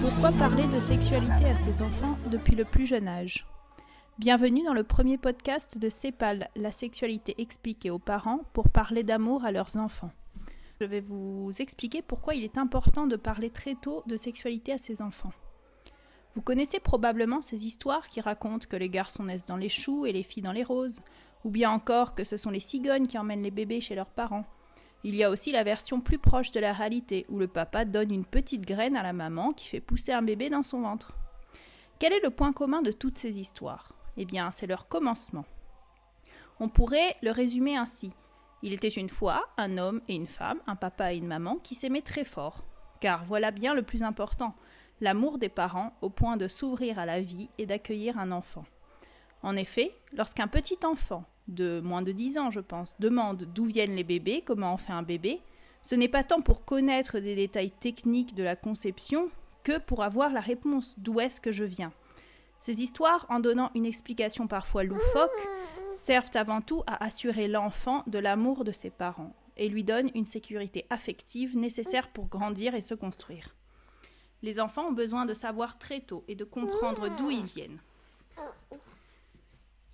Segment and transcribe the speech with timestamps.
[0.00, 3.46] Pourquoi parler de sexualité à ses enfants depuis le plus jeune âge?
[4.18, 9.44] Bienvenue dans le premier podcast de CEPAL, la sexualité expliquée aux parents pour parler d'amour
[9.44, 10.10] à leurs enfants.
[10.80, 14.78] Je vais vous expliquer pourquoi il est important de parler très tôt de sexualité à
[14.78, 15.32] ses enfants.
[16.34, 20.12] Vous connaissez probablement ces histoires qui racontent que les garçons naissent dans les choux et
[20.12, 21.00] les filles dans les roses,
[21.44, 24.44] ou bien encore que ce sont les cigognes qui emmènent les bébés chez leurs parents.
[25.02, 28.12] Il y a aussi la version plus proche de la réalité, où le papa donne
[28.12, 31.14] une petite graine à la maman qui fait pousser un bébé dans son ventre.
[31.98, 33.92] Quel est le point commun de toutes ces histoires?
[34.16, 35.46] Eh bien, c'est leur commencement.
[36.58, 38.12] On pourrait le résumer ainsi.
[38.62, 41.74] Il était une fois un homme et une femme, un papa et une maman, qui
[41.74, 42.64] s'aimaient très fort.
[43.00, 44.54] Car voilà bien le plus important,
[45.00, 48.64] l'amour des parents au point de s'ouvrir à la vie et d'accueillir un enfant.
[49.42, 53.96] En effet, lorsqu'un petit enfant, de moins de 10 ans je pense, demande d'où viennent
[53.96, 55.40] les bébés, comment on fait un bébé,
[55.82, 59.30] ce n'est pas tant pour connaître des détails techniques de la conception
[59.64, 61.92] que pour avoir la réponse d'où est-ce que je viens.
[62.58, 65.48] Ces histoires, en donnant une explication parfois loufoque,
[65.92, 70.26] servent avant tout à assurer l'enfant de l'amour de ses parents et lui donnent une
[70.26, 73.54] sécurité affective nécessaire pour grandir et se construire.
[74.42, 77.80] Les enfants ont besoin de savoir très tôt et de comprendre d'où ils viennent.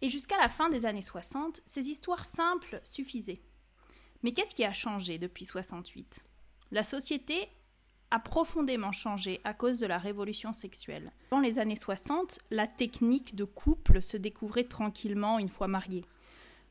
[0.02, 3.40] Et jusqu'à la fin des années 60, ces histoires simples suffisaient.
[4.22, 6.24] Mais qu'est-ce qui a changé depuis 68
[6.70, 7.48] La société
[8.10, 11.12] a profondément changé à cause de la révolution sexuelle.
[11.30, 16.04] Dans les années 60, la technique de couple se découvrait tranquillement une fois marié.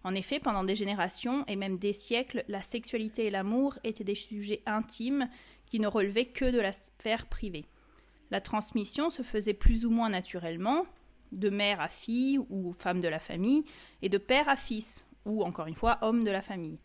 [0.04, 4.16] En effet, pendant des générations et même des siècles, la sexualité et l'amour étaient des
[4.16, 5.28] sujets intimes
[5.66, 7.66] qui ne relevaient que de la sphère privée.
[8.32, 10.86] La transmission se faisait plus ou moins naturellement,
[11.36, 13.64] de mère à fille ou femme de la famille,
[14.02, 16.80] et de père à fils, ou encore une fois homme de la famille.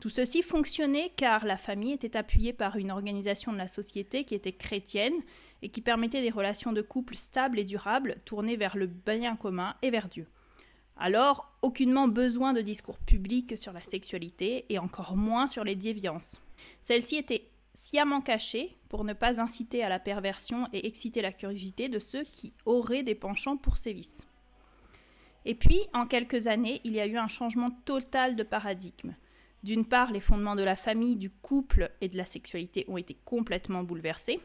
[0.00, 4.34] Tout ceci fonctionnait car la famille était appuyée par une organisation de la société qui
[4.34, 5.14] était chrétienne
[5.62, 9.76] et qui permettait des relations de couple stables et durables tournées vers le bien commun
[9.82, 10.26] et vers Dieu.
[10.96, 16.40] Alors, aucunement besoin de discours publics sur la sexualité et encore moins sur les déviances.
[16.82, 21.88] Celle-ci était sciemment caché pour ne pas inciter à la perversion et exciter la curiosité
[21.88, 24.26] de ceux qui auraient des penchants pour ces vices.
[25.44, 29.14] Et puis, en quelques années, il y a eu un changement total de paradigme.
[29.62, 33.16] D'une part, les fondements de la famille, du couple et de la sexualité ont été
[33.24, 34.40] complètement bouleversés.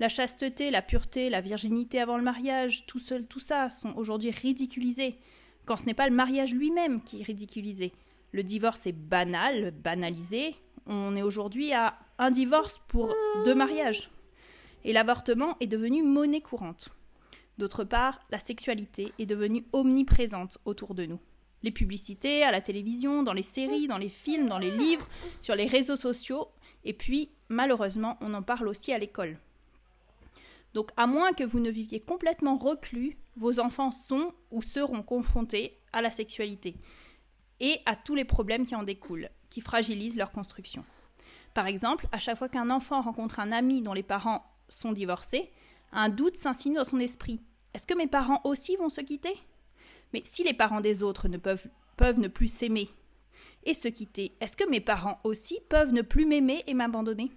[0.00, 4.30] La chasteté, la pureté, la virginité avant le mariage, tout seul, tout ça sont aujourd'hui
[4.30, 5.18] ridiculisés,
[5.64, 7.92] quand ce n'est pas le mariage lui-même qui est ridiculisé.
[8.32, 10.54] Le divorce est banal, banalisé.
[10.86, 13.14] On est aujourd'hui à un divorce pour
[13.44, 14.10] deux mariages.
[14.84, 16.90] Et l'avortement est devenu monnaie courante.
[17.58, 21.18] D'autre part, la sexualité est devenue omniprésente autour de nous.
[21.64, 25.08] Les publicités, à la télévision, dans les séries, dans les films, dans les livres,
[25.40, 26.48] sur les réseaux sociaux,
[26.84, 29.38] et puis, malheureusement, on en parle aussi à l'école.
[30.74, 35.78] Donc, à moins que vous ne viviez complètement reclus, vos enfants sont ou seront confrontés
[35.92, 36.76] à la sexualité
[37.58, 40.84] et à tous les problèmes qui en découlent, qui fragilisent leur construction.
[41.58, 45.50] Par exemple, à chaque fois qu'un enfant rencontre un ami dont les parents sont divorcés,
[45.90, 47.40] un doute s'insinue dans son esprit.
[47.74, 49.36] Est-ce que mes parents aussi vont se quitter?
[50.12, 51.66] Mais si les parents des autres ne peuvent,
[51.96, 52.88] peuvent ne plus s'aimer
[53.64, 57.32] et se quitter, est-ce que mes parents aussi peuvent ne plus m'aimer et m'abandonner?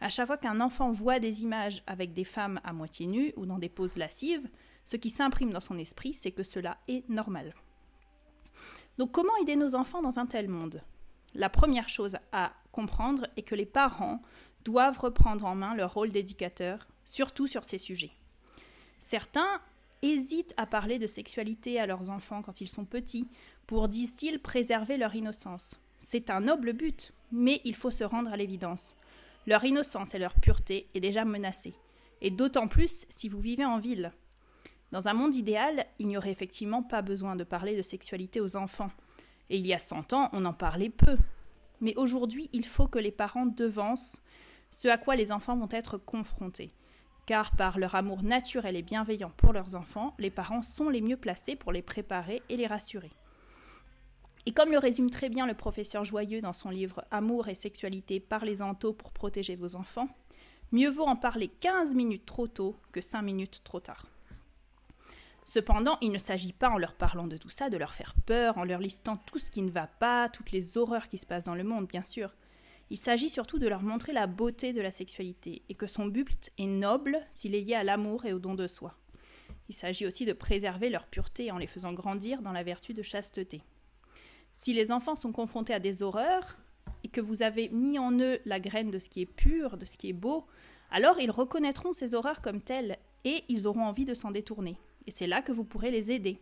[0.00, 3.44] À chaque fois qu'un enfant voit des images avec des femmes à moitié nues ou
[3.44, 4.48] dans des poses lascives,
[4.84, 7.54] ce qui s'imprime dans son esprit, c'est que cela est normal.
[8.96, 10.82] Donc comment aider nos enfants dans un tel monde?
[11.34, 14.22] La première chose à comprendre est que les parents
[14.64, 18.12] doivent reprendre en main leur rôle d'éducateur, surtout sur ces sujets.
[18.98, 19.60] Certains
[20.02, 23.28] hésitent à parler de sexualité à leurs enfants quand ils sont petits,
[23.66, 25.80] pour, disent-ils, préserver leur innocence.
[25.98, 28.96] C'est un noble but, mais il faut se rendre à l'évidence.
[29.46, 31.74] Leur innocence et leur pureté est déjà menacée,
[32.20, 34.12] et d'autant plus si vous vivez en ville.
[34.92, 38.56] Dans un monde idéal, il n'y aurait effectivement pas besoin de parler de sexualité aux
[38.56, 38.90] enfants.
[39.50, 41.16] Et il y a 100 ans, on en parlait peu.
[41.80, 44.22] Mais aujourd'hui, il faut que les parents devancent
[44.70, 46.72] ce à quoi les enfants vont être confrontés.
[47.26, 51.16] Car par leur amour naturel et bienveillant pour leurs enfants, les parents sont les mieux
[51.16, 53.10] placés pour les préparer et les rassurer.
[54.46, 58.18] Et comme le résume très bien le professeur Joyeux dans son livre Amour et sexualité,
[58.18, 60.08] parlez-en tôt pour protéger vos enfants,
[60.72, 64.06] mieux vaut en parler 15 minutes trop tôt que 5 minutes trop tard.
[65.48, 68.58] Cependant, il ne s'agit pas en leur parlant de tout ça de leur faire peur,
[68.58, 71.46] en leur listant tout ce qui ne va pas, toutes les horreurs qui se passent
[71.46, 72.34] dans le monde, bien sûr.
[72.90, 76.50] Il s'agit surtout de leur montrer la beauté de la sexualité et que son but
[76.58, 78.98] est noble s'il est lié à l'amour et au don de soi.
[79.70, 83.00] Il s'agit aussi de préserver leur pureté en les faisant grandir dans la vertu de
[83.00, 83.62] chasteté.
[84.52, 86.58] Si les enfants sont confrontés à des horreurs
[87.04, 89.86] et que vous avez mis en eux la graine de ce qui est pur, de
[89.86, 90.46] ce qui est beau,
[90.90, 94.78] alors ils reconnaîtront ces horreurs comme telles et ils auront envie de s'en détourner.
[95.08, 96.38] Et c'est là que vous pourrez les aider.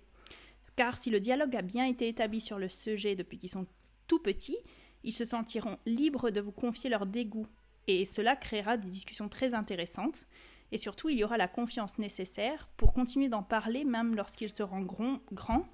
[0.74, 3.68] Car si le dialogue a bien été établi sur le sujet depuis qu'ils sont
[4.08, 4.58] tout petits,
[5.04, 7.46] ils se sentiront libres de vous confier leur dégoût
[7.86, 10.26] et cela créera des discussions très intéressantes.
[10.72, 14.80] Et surtout, il y aura la confiance nécessaire pour continuer d'en parler même lorsqu'ils seront
[14.80, 15.68] grands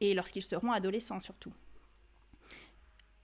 [0.00, 1.52] et lorsqu'ils seront adolescents surtout.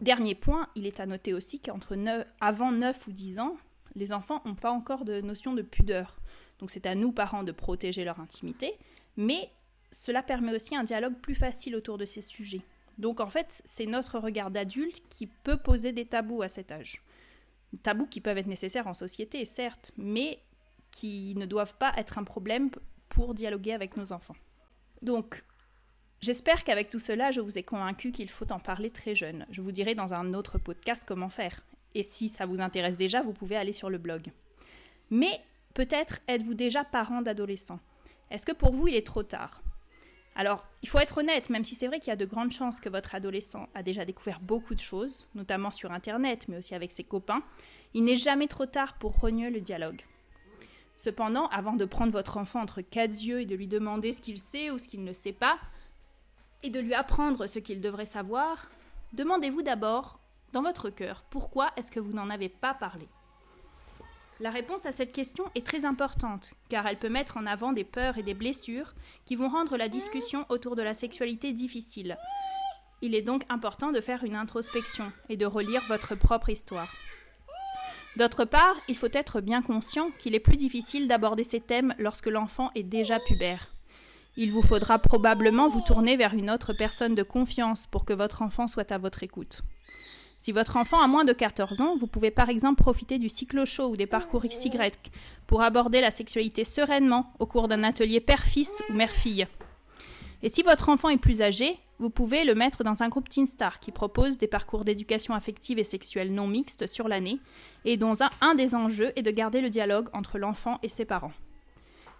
[0.03, 1.97] Dernier point, il est à noter aussi qu'entre
[2.43, 3.57] avant 9 ou 10 ans,
[3.95, 6.19] les enfants n'ont pas encore de notion de pudeur.
[6.59, 8.75] Donc c'est à nous, parents, de protéger leur intimité,
[9.17, 9.51] mais
[9.91, 12.63] cela permet aussi un dialogue plus facile autour de ces sujets.
[12.99, 17.03] Donc en fait, c'est notre regard d'adulte qui peut poser des tabous à cet âge.
[17.83, 20.41] Tabous qui peuvent être nécessaires en société, certes, mais
[20.91, 22.71] qui ne doivent pas être un problème
[23.09, 24.37] pour dialoguer avec nos enfants.
[25.03, 25.45] Donc,
[26.21, 29.47] j'espère qu'avec tout cela, je vous ai convaincu qu'il faut en parler très jeune.
[29.51, 31.63] Je vous dirai dans un autre podcast comment faire.
[31.95, 34.31] Et si ça vous intéresse déjà, vous pouvez aller sur le blog.
[35.11, 35.41] Mais
[35.79, 37.79] peut-être êtes-vous déjà parent d'adolescents.
[38.33, 39.63] Est-ce que pour vous, il est trop tard?
[40.35, 42.81] Alors, il faut être honnête, même si c'est vrai qu'il y a de grandes chances
[42.81, 46.91] que votre adolescent a déjà découvert beaucoup de choses, notamment sur Internet, mais aussi avec
[46.91, 47.45] ses copains,
[47.95, 50.03] il n'est jamais trop tard pour renier le dialogue.
[50.97, 54.39] Cependant, avant de prendre votre enfant entre quatre yeux et de lui demander ce qu'il
[54.39, 55.61] sait ou ce qu'il ne sait pas,
[56.65, 58.69] et de lui apprendre ce qu'il devrait savoir,
[59.13, 60.19] demandez-vous d'abord,
[60.53, 63.07] dans votre cœur, pourquoi est-ce que vous n'en avez pas parlé?
[64.41, 67.85] La réponse à cette question est très importante, car elle peut mettre en avant des
[67.85, 68.95] peurs et des blessures
[69.25, 72.17] qui vont rendre la discussion autour de la sexualité difficile.
[73.03, 76.93] Il est donc important de faire une introspection et de relire votre propre histoire.
[78.17, 82.27] D'autre part, il faut être bien conscient qu'il est plus difficile d'aborder ces thèmes lorsque
[82.27, 83.75] l'enfant est déjà pubère.
[84.37, 88.43] Il vous faudra probablement vous tourner vers une autre personne de confiance pour que votre
[88.43, 89.63] enfant soit à votre écoute.
[90.39, 93.91] Si votre enfant a moins de 14 ans, vous pouvez par exemple profiter du cyclo-show
[93.91, 94.71] ou des parcours XY
[95.49, 99.49] pour aborder la sexualité sereinement au cours d'un atelier père-fils ou mère-fille.
[100.43, 103.47] Et si votre enfant est plus âgé, vous pouvez le mettre dans un groupe Teen
[103.47, 107.41] Star qui propose des parcours d'éducation affective et sexuelle non mixtes sur l'année
[107.85, 111.05] et dont un, un des enjeux est de garder le dialogue entre l'enfant et ses
[111.05, 111.33] parents.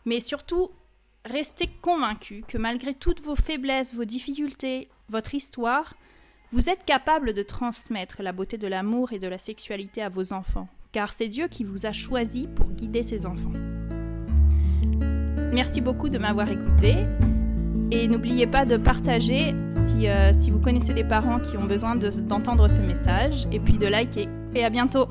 [0.05, 0.71] Mais surtout,
[1.25, 5.95] restez convaincu que malgré toutes vos faiblesses, vos difficultés, votre histoire,
[6.51, 10.33] vous êtes capable de transmettre la beauté de l'amour et de la sexualité à vos
[10.33, 13.53] enfants, car c'est Dieu qui vous a choisi pour guider ses enfants.
[15.53, 17.05] Merci beaucoup de m'avoir écouté.
[17.91, 22.69] Et n'oubliez pas de partager si, euh, vous connaissez des parents qui ont besoin d'entendre
[22.69, 23.47] ce message.
[23.51, 24.29] Et puis de liker.
[24.55, 25.09] Et à bientôt